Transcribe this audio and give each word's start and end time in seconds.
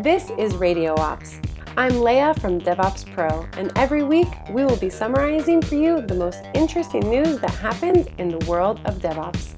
This 0.00 0.30
is 0.38 0.56
Radio 0.56 0.96
Ops. 0.96 1.38
I'm 1.76 2.00
Leah 2.00 2.34
from 2.40 2.60
DevOps 2.60 3.08
Pro, 3.14 3.46
and 3.56 3.70
every 3.76 4.02
week 4.02 4.26
we 4.50 4.64
will 4.64 4.76
be 4.76 4.90
summarizing 4.90 5.62
for 5.62 5.76
you 5.76 6.00
the 6.00 6.16
most 6.16 6.42
interesting 6.52 7.08
news 7.08 7.38
that 7.38 7.50
happened 7.50 8.10
in 8.18 8.28
the 8.28 8.44
world 8.46 8.80
of 8.86 8.96
DevOps. 8.96 9.54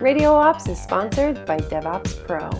Radio 0.00 0.32
Ops 0.32 0.66
is 0.66 0.82
sponsored 0.82 1.46
by 1.46 1.58
DevOps 1.58 2.26
Pro. 2.26 2.50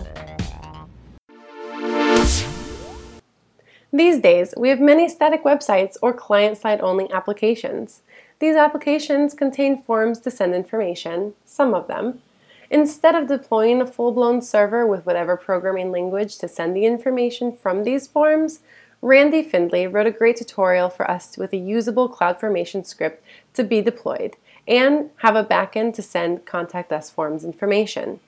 These 3.91 4.21
days, 4.21 4.53
we 4.55 4.69
have 4.69 4.79
many 4.79 5.09
static 5.09 5.43
websites 5.43 5.97
or 6.01 6.13
client 6.13 6.57
side 6.57 6.79
only 6.79 7.11
applications. 7.11 8.03
These 8.39 8.55
applications 8.55 9.33
contain 9.33 9.83
forms 9.83 10.21
to 10.21 10.31
send 10.31 10.55
information, 10.55 11.33
some 11.43 11.73
of 11.73 11.87
them. 11.87 12.21
Instead 12.69 13.15
of 13.15 13.27
deploying 13.27 13.81
a 13.81 13.87
full 13.87 14.11
blown 14.11 14.41
server 14.41 14.85
with 14.85 15.05
whatever 15.05 15.37
programming 15.37 15.91
language 15.91 16.37
to 16.37 16.47
send 16.47 16.75
the 16.75 16.85
information 16.85 17.55
from 17.55 17.83
these 17.83 18.07
forms, 18.07 18.59
Randy 19.01 19.43
Findlay 19.43 19.87
wrote 19.87 20.07
a 20.07 20.11
great 20.11 20.37
tutorial 20.37 20.89
for 20.89 21.09
us 21.09 21.37
with 21.37 21.53
a 21.53 21.57
usable 21.57 22.09
CloudFormation 22.09 22.85
script 22.85 23.23
to 23.53 23.63
be 23.63 23.81
deployed 23.81 24.35
and 24.67 25.11
have 25.17 25.35
a 25.35 25.45
backend 25.45 25.93
to 25.93 26.01
send 26.01 26.45
contact 26.45 26.91
us 26.91 27.09
forms 27.09 27.45
information. 27.45 28.19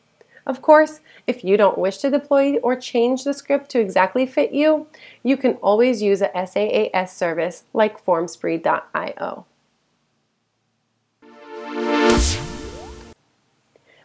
Of 0.45 0.61
course, 0.61 1.01
if 1.27 1.43
you 1.43 1.57
don't 1.57 1.77
wish 1.77 1.97
to 1.97 2.09
deploy 2.09 2.57
or 2.57 2.75
change 2.75 3.23
the 3.23 3.33
script 3.33 3.69
to 3.71 3.79
exactly 3.79 4.25
fit 4.25 4.51
you, 4.51 4.87
you 5.21 5.37
can 5.37 5.55
always 5.55 6.01
use 6.01 6.21
a 6.21 6.31
SaaS 6.33 7.11
service 7.15 7.65
like 7.73 8.03
formspree.io. 8.03 9.45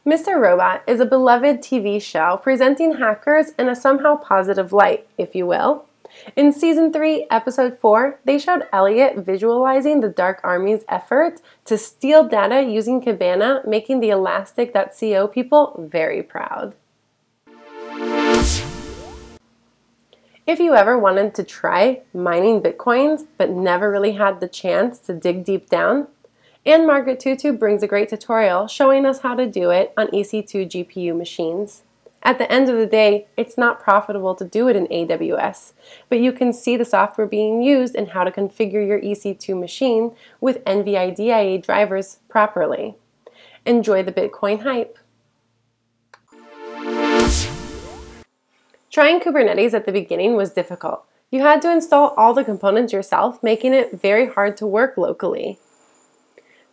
Mr. 0.07 0.39
Robot 0.39 0.83
is 0.87 1.01
a 1.01 1.07
beloved 1.07 1.63
TV 1.63 2.01
show 2.01 2.39
presenting 2.43 2.97
hackers 2.97 3.53
in 3.59 3.71
a 3.71 3.75
somehow 3.75 4.15
positive 4.15 4.71
light, 4.71 5.09
if 5.17 5.35
you 5.35 5.47
will. 5.47 5.87
In 6.37 6.53
season 6.53 6.92
3, 6.92 7.27
episode 7.31 7.78
4, 7.78 8.20
they 8.27 8.39
showed 8.39 8.69
Elliot 8.70 9.17
visualizing 9.17 10.01
the 10.01 10.11
Dark 10.11 10.41
Army's 10.45 10.84
effort 10.91 11.41
to 11.65 11.78
steal 11.78 12.28
data 12.28 12.62
using 12.62 13.01
Kibana, 13.01 13.67
making 13.67 14.01
the 14.01 14.11
Elastic.co 14.11 15.27
people 15.28 15.75
very 15.91 16.23
proud. 16.23 16.75
If 20.47 20.61
you 20.61 20.75
ever 20.75 20.98
wanted 20.98 21.34
to 21.37 21.43
try 21.43 22.03
mining 22.12 22.61
bitcoins 22.61 23.27
but 23.39 23.48
never 23.48 23.91
really 23.91 24.12
had 24.12 24.41
the 24.41 24.48
chance 24.48 24.98
to 24.98 25.15
dig 25.15 25.47
deep 25.47 25.71
down, 25.71 26.09
Anne 26.67 26.87
Margaret 26.87 27.20
Tutu 27.20 27.53
brings 27.53 27.83
a 27.83 27.87
great 27.87 28.09
tutorial 28.09 28.67
showing 28.69 29.05
us 29.05 29.20
how 29.20 29.34
to 29.34 29.47
do 29.47 29.69
it 29.69 29.93
on 29.98 30.07
EC2 30.07 30.67
GPU 30.67 31.15
machines. 31.15 31.83
At 32.23 32.39
the 32.39 32.51
end 32.51 32.71
of 32.71 32.79
the 32.79 32.87
day, 32.87 33.27
it's 33.37 33.59
not 33.59 33.83
profitable 33.83 34.34
to 34.37 34.47
do 34.47 34.69
it 34.69 34.77
in 34.77 34.87
AWS, 34.87 35.75
but 36.09 36.21
you 36.21 36.33
can 36.33 36.55
see 36.55 36.79
the 36.79 36.87
software 36.87 37.27
being 37.27 37.62
used 37.62 37.95
and 37.95 38.09
how 38.09 38.25
to 38.25 38.31
configure 38.31 38.87
your 38.87 38.98
EC2 38.98 39.61
machine 39.61 40.12
with 40.41 40.65
NVIDIA 40.65 41.62
drivers 41.62 42.21
properly. 42.31 42.95
Enjoy 43.67 44.03
the 44.03 44.11
Bitcoin 44.11 44.62
hype. 44.62 44.99
Trying 48.91 49.21
Kubernetes 49.21 49.75
at 49.75 49.84
the 49.84 49.93
beginning 49.93 50.34
was 50.34 50.53
difficult. 50.53 51.05
You 51.31 51.43
had 51.43 51.61
to 51.61 51.71
install 51.71 52.15
all 52.17 52.33
the 52.33 52.43
components 52.43 52.95
yourself, 52.95 53.43
making 53.43 53.75
it 53.75 54.01
very 54.01 54.28
hard 54.28 54.56
to 54.59 54.67
work 54.67 54.97
locally. 54.97 55.59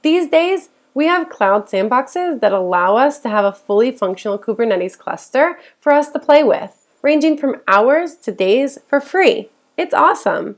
These 0.04 0.30
days, 0.30 0.70
we 0.96 1.06
have 1.06 1.30
cloud 1.30 1.68
sandboxes 1.68 2.42
that 2.42 2.52
allow 2.52 2.98
us 2.98 3.20
to 3.20 3.30
have 3.30 3.46
a 3.46 3.54
fully 3.54 3.92
functional 3.92 4.40
Kubernetes 4.40 4.98
cluster 4.98 5.60
for 5.80 5.92
us 5.92 6.10
to 6.10 6.20
play 6.20 6.44
with, 6.44 6.88
ranging 7.04 7.38
from 7.38 7.62
hours 7.68 8.16
to 8.18 8.32
days 8.32 8.80
for 8.88 9.00
free. 9.00 9.50
It's 9.78 9.94
awesome. 9.94 10.58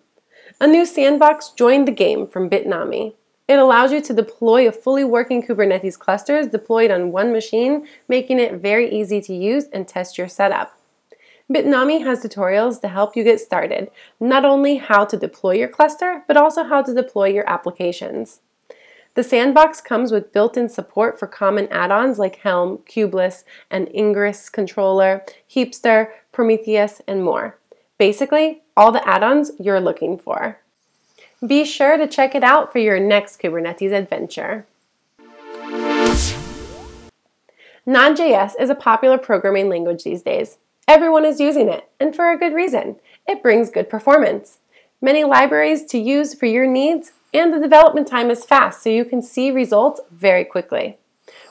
A 0.61 0.67
new 0.67 0.85
sandbox 0.85 1.49
joined 1.49 1.87
the 1.87 1.91
game 1.91 2.25
from 2.25 2.49
Bitnami. 2.49 3.15
It 3.49 3.59
allows 3.59 3.91
you 3.91 4.01
to 4.01 4.13
deploy 4.13 4.65
a 4.65 4.71
fully 4.71 5.03
working 5.03 5.43
Kubernetes 5.43 5.99
clusters 5.99 6.47
deployed 6.47 6.89
on 6.89 7.11
one 7.11 7.33
machine, 7.33 7.85
making 8.07 8.39
it 8.39 8.53
very 8.53 8.89
easy 8.89 9.19
to 9.19 9.33
use 9.35 9.65
and 9.73 9.85
test 9.85 10.17
your 10.17 10.29
setup. 10.29 10.79
Bitnami 11.53 12.01
has 12.05 12.23
tutorials 12.23 12.79
to 12.79 12.87
help 12.87 13.17
you 13.17 13.25
get 13.25 13.41
started, 13.41 13.91
not 14.21 14.45
only 14.45 14.77
how 14.77 15.03
to 15.03 15.17
deploy 15.17 15.55
your 15.55 15.67
cluster, 15.67 16.23
but 16.27 16.37
also 16.37 16.63
how 16.63 16.81
to 16.81 16.93
deploy 16.93 17.27
your 17.27 17.47
applications. 17.49 18.39
The 19.15 19.23
sandbox 19.23 19.79
comes 19.79 20.11
with 20.11 20.33
built-in 20.33 20.69
support 20.69 21.19
for 21.19 21.27
common 21.27 21.67
add-ons 21.67 22.17
like 22.17 22.37
Helm, 22.37 22.79
Kubeless, 22.79 23.43
and 23.69 23.87
Ingress 23.93 24.49
Controller, 24.49 25.23
Heapster, 25.47 26.07
Prometheus, 26.31 26.99
and 27.07 27.23
more. 27.23 27.59
Basically, 27.99 28.63
all 28.75 28.91
the 28.91 29.07
add-ons 29.07 29.51
you're 29.59 29.79
looking 29.79 30.17
for. 30.17 30.59
Be 31.45 31.63
sure 31.63 31.95
to 31.95 32.07
check 32.07 32.33
it 32.33 32.43
out 32.43 32.71
for 32.71 32.79
your 32.79 32.99
next 32.99 33.39
Kubernetes 33.39 33.93
adventure. 33.93 34.65
Node.js 37.85 38.53
is 38.59 38.71
a 38.71 38.75
popular 38.75 39.19
programming 39.19 39.69
language 39.69 40.03
these 40.03 40.23
days. 40.23 40.57
Everyone 40.87 41.23
is 41.23 41.39
using 41.39 41.69
it, 41.69 41.87
and 41.99 42.15
for 42.15 42.31
a 42.31 42.37
good 42.37 42.55
reason. 42.55 42.95
It 43.27 43.43
brings 43.43 43.69
good 43.69 43.91
performance. 43.91 44.57
Many 45.01 45.23
libraries 45.23 45.83
to 45.85 45.99
use 45.99 46.33
for 46.33 46.47
your 46.47 46.65
needs 46.65 47.11
and 47.33 47.53
the 47.53 47.59
development 47.59 48.07
time 48.07 48.29
is 48.29 48.45
fast, 48.45 48.83
so 48.83 48.89
you 48.89 49.05
can 49.05 49.21
see 49.21 49.51
results 49.51 50.01
very 50.11 50.45
quickly. 50.45 50.97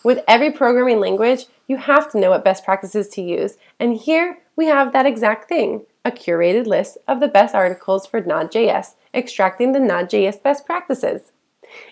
With 0.04 0.24
every 0.28 0.50
programming 0.50 1.00
language, 1.00 1.46
you 1.66 1.76
have 1.76 2.10
to 2.12 2.18
know 2.18 2.30
what 2.30 2.44
best 2.44 2.64
practices 2.64 3.08
to 3.10 3.22
use, 3.22 3.56
and 3.80 3.96
here 3.96 4.38
we 4.56 4.66
have 4.66 4.92
that 4.92 5.06
exact 5.06 5.48
thing 5.48 5.86
a 6.04 6.10
curated 6.10 6.66
list 6.66 6.98
of 7.06 7.20
the 7.20 7.28
best 7.28 7.54
articles 7.54 8.06
for 8.06 8.20
Node.js, 8.20 8.94
extracting 9.14 9.70
the 9.72 9.78
Node.js 9.78 10.42
best 10.42 10.66
practices. 10.66 11.30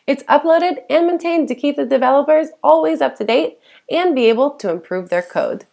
It's 0.06 0.24
uploaded 0.24 0.78
and 0.90 1.06
maintained 1.06 1.46
to 1.48 1.54
keep 1.54 1.76
the 1.76 1.86
developers 1.86 2.48
always 2.62 3.00
up 3.00 3.16
to 3.16 3.24
date 3.24 3.58
and 3.88 4.14
be 4.14 4.26
able 4.28 4.50
to 4.52 4.70
improve 4.70 5.08
their 5.08 5.22
code. 5.22 5.66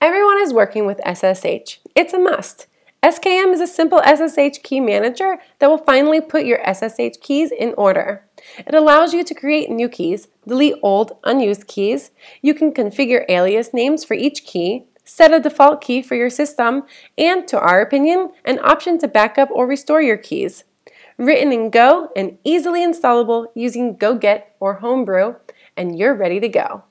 Everyone 0.00 0.38
is 0.38 0.52
working 0.52 0.86
with 0.86 1.00
SSH. 1.04 1.80
It's 1.94 2.14
a 2.14 2.18
must. 2.18 2.67
SKM 3.02 3.52
is 3.52 3.60
a 3.60 3.68
simple 3.68 4.02
SSH 4.04 4.58
key 4.64 4.80
manager 4.80 5.38
that 5.60 5.70
will 5.70 5.78
finally 5.78 6.20
put 6.20 6.44
your 6.44 6.58
SSH 6.66 7.18
keys 7.20 7.52
in 7.52 7.72
order. 7.78 8.24
It 8.58 8.74
allows 8.74 9.14
you 9.14 9.22
to 9.22 9.34
create 9.34 9.70
new 9.70 9.88
keys, 9.88 10.26
delete 10.48 10.74
old, 10.82 11.12
unused 11.22 11.68
keys. 11.68 12.10
You 12.42 12.54
can 12.54 12.72
configure 12.72 13.24
alias 13.28 13.72
names 13.72 14.04
for 14.04 14.14
each 14.14 14.44
key, 14.44 14.86
set 15.04 15.32
a 15.32 15.38
default 15.38 15.80
key 15.80 16.02
for 16.02 16.16
your 16.16 16.28
system, 16.28 16.82
and, 17.16 17.46
to 17.46 17.60
our 17.60 17.80
opinion, 17.80 18.32
an 18.44 18.58
option 18.64 18.98
to 18.98 19.06
backup 19.06 19.48
or 19.52 19.68
restore 19.68 20.02
your 20.02 20.16
keys. 20.16 20.64
Written 21.16 21.52
in 21.52 21.70
Go 21.70 22.10
and 22.16 22.38
easily 22.42 22.84
installable 22.84 23.46
using 23.54 23.96
GoGet 23.96 24.42
or 24.58 24.74
Homebrew, 24.74 25.36
and 25.76 25.96
you're 25.96 26.14
ready 26.14 26.40
to 26.40 26.48
go. 26.48 26.82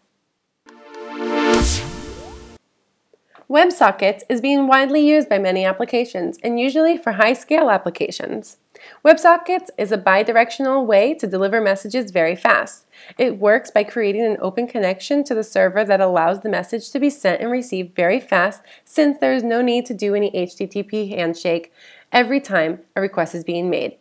WebSockets 3.50 4.24
is 4.28 4.42
being 4.42 4.68
widely 4.68 5.00
used 5.08 5.30
by 5.30 5.40
many 5.40 5.64
applications 5.64 6.38
and 6.44 6.60
usually 6.60 6.98
for 6.98 7.14
high 7.14 7.32
scale 7.32 7.70
applications. 7.70 8.58
WebSockets 9.06 9.70
is 9.78 9.94
a 9.94 9.98
bidirectional 9.98 10.86
way 10.86 11.14
to 11.14 11.28
deliver 11.28 11.62
messages 11.62 12.12
very 12.12 12.36
fast. 12.36 12.86
It 13.18 13.40
works 13.40 13.72
by 13.72 13.86
creating 13.86 14.26
an 14.26 14.36
open 14.42 14.68
connection 14.68 15.24
to 15.24 15.34
the 15.34 15.46
server 15.46 15.86
that 15.86 16.02
allows 16.02 16.42
the 16.42 16.50
message 16.50 16.92
to 16.92 17.00
be 17.00 17.10
sent 17.10 17.40
and 17.40 17.50
received 17.50 17.96
very 17.96 18.20
fast 18.20 18.64
since 18.84 19.18
there 19.18 19.34
is 19.34 19.44
no 19.44 19.62
need 19.62 19.86
to 19.86 19.94
do 19.94 20.14
any 20.14 20.30
HTTP 20.32 21.16
handshake 21.16 21.72
every 22.12 22.42
time 22.42 22.82
a 22.98 23.02
request 23.02 23.34
is 23.34 23.46
being 23.46 23.70
made. 23.70 23.96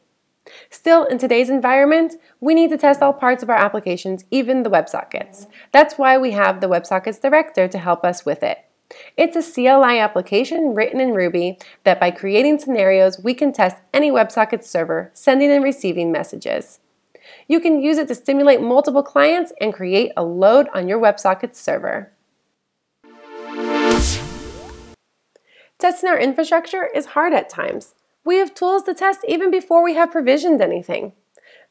Still, 0.71 1.05
in 1.05 1.19
today's 1.19 1.51
environment, 1.51 2.15
we 2.41 2.53
need 2.53 2.71
to 2.71 2.79
test 2.79 3.01
all 3.01 3.13
parts 3.13 3.45
of 3.45 3.51
our 3.51 3.57
applications, 3.57 4.25
even 4.33 4.65
the 4.65 4.71
WebSockets. 4.71 5.47
That's 5.71 5.97
why 5.99 6.19
we 6.19 6.33
have 6.33 6.61
the 6.61 6.69
WebSockets 6.69 7.21
Director 7.21 7.69
to 7.69 7.79
help 7.79 8.05
us 8.05 8.27
with 8.27 8.43
it. 8.43 8.66
It's 9.17 9.37
a 9.37 9.43
CLI 9.43 9.99
application 9.99 10.75
written 10.75 11.01
in 11.01 11.13
Ruby 11.13 11.59
that 11.85 11.99
by 11.99 12.11
creating 12.11 12.59
scenarios, 12.59 13.19
we 13.19 13.35
can 13.35 13.53
test 13.53 13.77
any 13.93 14.11
WebSocket 14.11 14.63
server 14.63 15.11
sending 15.13 15.51
and 15.51 15.65
receiving 15.65 16.13
messages. 16.13 16.81
You 17.49 17.61
can 17.61 17.81
use 17.81 17.99
it 17.99 18.09
to 18.09 18.15
stimulate 18.15 18.61
multiple 18.61 19.03
clients 19.03 19.53
and 19.61 19.75
create 19.75 20.13
a 20.17 20.23
load 20.23 20.69
on 20.75 20.89
your 20.89 21.01
WebSocket 21.01 21.55
server. 21.55 22.13
Testing 25.79 26.09
our 26.09 26.19
infrastructure 26.19 26.87
is 26.87 27.07
hard 27.07 27.35
at 27.35 27.51
times. 27.51 27.95
We 28.25 28.37
have 28.37 28.55
tools 28.55 28.85
to 28.85 28.95
test 28.95 29.21
even 29.29 29.51
before 29.51 29.85
we 29.85 29.95
have 29.95 30.11
provisioned 30.11 30.61
anything. 30.61 31.13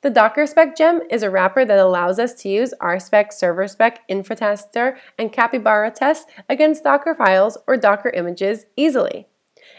The 0.06 0.12
Docker 0.12 0.46
Spec 0.46 0.78
gem 0.78 1.02
is 1.10 1.24
a 1.24 1.32
wrapper 1.32 1.66
that 1.66 1.80
allows 1.80 2.20
us 2.20 2.36
to 2.36 2.48
use 2.48 2.76
RSpec, 2.80 3.30
ServerSpec, 3.30 3.98
Infrataster, 4.08 4.98
and 5.18 5.34
Capybara 5.34 5.90
tests 5.90 6.30
against 6.48 6.84
Docker 6.84 7.16
files 7.16 7.58
or 7.66 7.76
Docker 7.76 8.12
images 8.12 8.68
easily. 8.78 9.26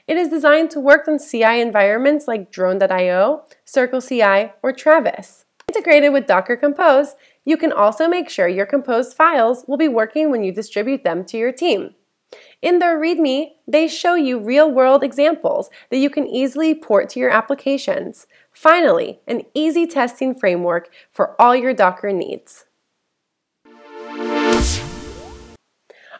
It 0.08 0.16
is 0.16 0.28
designed 0.28 0.72
to 0.72 0.80
work 0.80 1.06
on 1.06 1.20
CI 1.20 1.60
environments 1.60 2.26
like 2.26 2.50
Drone.io, 2.50 3.44
CircleCI, 3.64 4.52
or 4.64 4.72
Travis. 4.72 5.44
Integrated 5.68 6.12
with 6.12 6.26
Docker 6.26 6.56
Compose, 6.56 7.14
You 7.44 7.56
can 7.56 7.70
also 7.70 8.08
make 8.08 8.28
sure 8.28 8.48
your 8.48 8.66
composed 8.66 9.16
files 9.16 9.64
will 9.68 9.76
be 9.76 9.86
working 9.86 10.32
when 10.32 10.42
you 10.42 10.50
distribute 10.50 11.04
them 11.04 11.24
to 11.26 11.38
your 11.38 11.52
team. 11.52 11.94
In 12.62 12.78
their 12.78 12.98
README, 12.98 13.52
they 13.68 13.86
show 13.86 14.14
you 14.14 14.38
real 14.38 14.70
world 14.70 15.02
examples 15.02 15.68
that 15.90 15.98
you 15.98 16.08
can 16.08 16.26
easily 16.26 16.74
port 16.74 17.10
to 17.10 17.20
your 17.20 17.30
applications. 17.30 18.26
Finally, 18.50 19.20
an 19.26 19.42
easy 19.52 19.86
testing 19.86 20.34
framework 20.34 20.88
for 21.12 21.40
all 21.40 21.54
your 21.54 21.74
Docker 21.74 22.12
needs. 22.12 22.64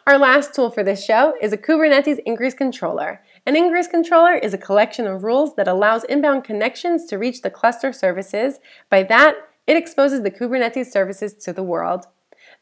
Our 0.05 0.17
last 0.17 0.53
tool 0.53 0.69
for 0.69 0.83
this 0.83 1.03
show 1.03 1.33
is 1.41 1.51
a 1.51 1.57
Kubernetes 1.57 2.19
Ingress 2.25 2.53
Controller. 2.53 3.21
An 3.45 3.57
Ingress 3.57 3.87
Controller 3.87 4.35
is 4.35 4.53
a 4.53 4.57
collection 4.57 5.05
of 5.05 5.23
rules 5.23 5.55
that 5.55 5.67
allows 5.67 6.05
inbound 6.05 6.45
connections 6.45 7.05
to 7.07 7.17
reach 7.17 7.41
the 7.41 7.49
cluster 7.49 7.91
services. 7.91 8.59
By 8.89 9.03
that, 9.03 9.35
it 9.65 9.75
exposes 9.75 10.21
the 10.21 10.31
Kubernetes 10.31 10.85
services 10.85 11.33
to 11.33 11.51
the 11.51 11.63
world. 11.63 12.05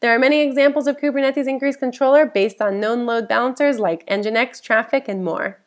There 0.00 0.14
are 0.14 0.18
many 0.18 0.42
examples 0.42 0.86
of 0.86 0.98
Kubernetes 0.98 1.46
Ingress 1.46 1.76
Controller 1.76 2.26
based 2.26 2.60
on 2.60 2.80
known 2.80 3.06
load 3.06 3.28
balancers 3.28 3.78
like 3.78 4.06
Nginx, 4.06 4.60
Traefik, 4.60 5.08
and 5.08 5.24
more. 5.24 5.62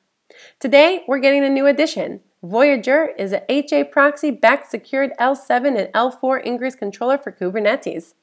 Today, 0.60 1.04
we're 1.08 1.20
getting 1.20 1.44
a 1.44 1.50
new 1.50 1.66
addition. 1.66 2.22
Voyager 2.44 3.08
is 3.18 3.34
a 3.34 3.44
HA 3.52 3.86
proxy 3.86 4.30
backed 4.30 4.70
secured 4.70 5.12
L7 5.20 5.78
and 5.78 5.94
L4 5.94 6.46
Ingress 6.46 6.76
controller 6.76 7.18
for 7.18 7.32
Kubernetes. 7.32 8.14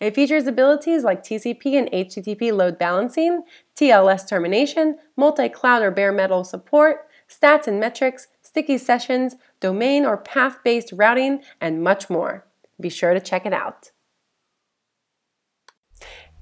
It 0.00 0.14
features 0.14 0.46
abilities 0.46 1.02
like 1.02 1.24
TCP 1.24 1.78
and 1.78 1.90
HTTP 1.90 2.52
load 2.52 2.78
balancing, 2.78 3.42
TLS 3.74 4.28
termination, 4.28 4.98
multi 5.16 5.48
cloud 5.48 5.82
or 5.82 5.90
bare 5.90 6.12
metal 6.12 6.44
support, 6.44 7.08
stats 7.26 7.66
and 7.66 7.80
metrics, 7.80 8.28
sticky 8.42 8.78
sessions, 8.78 9.36
domain 9.60 10.04
or 10.04 10.18
path 10.18 10.58
based 10.62 10.92
routing, 10.92 11.42
and 11.58 11.82
much 11.82 12.10
more. 12.10 12.46
Be 12.78 12.90
sure 12.90 13.14
to 13.14 13.20
check 13.20 13.46
it 13.46 13.52
out. 13.54 13.90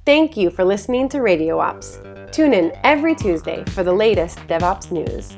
Thank 0.04 0.36
you 0.36 0.50
for 0.50 0.64
listening 0.64 1.08
to 1.10 1.20
Radio 1.20 1.60
Ops. 1.60 2.00
Tune 2.32 2.54
in 2.54 2.72
every 2.82 3.14
Tuesday 3.14 3.62
for 3.66 3.84
the 3.84 3.92
latest 3.92 4.36
DevOps 4.48 4.90
news. 4.90 5.36